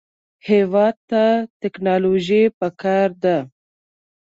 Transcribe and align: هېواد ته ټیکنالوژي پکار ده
هېواد 0.47 0.95
ته 1.09 1.23
ټیکنالوژي 1.61 2.43
پکار 2.59 3.09
ده 3.23 3.37